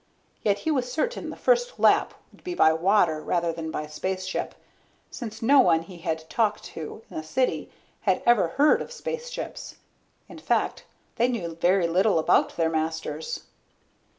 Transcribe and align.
Yet 0.41 0.57
he 0.57 0.71
was 0.71 0.91
certain 0.91 1.29
the 1.29 1.35
first 1.35 1.77
lap 1.79 2.15
would 2.31 2.43
be 2.43 2.55
by 2.55 2.73
water 2.73 3.21
rather 3.21 3.53
than 3.53 3.69
by 3.69 3.85
spaceship, 3.85 4.55
since 5.11 5.43
no 5.43 5.59
one 5.59 5.83
he 5.83 5.99
had 5.99 6.27
talked 6.27 6.63
to 6.73 7.03
in 7.07 7.17
the 7.17 7.21
city 7.23 7.69
had 8.01 8.23
ever 8.25 8.47
heard 8.47 8.81
of 8.81 8.91
spaceships. 8.91 9.75
In 10.27 10.39
fact, 10.39 10.85
they 11.17 11.27
knew 11.27 11.53
very 11.55 11.85
little 11.85 12.17
about 12.17 12.55
their 12.55 12.71
masters. 12.71 13.43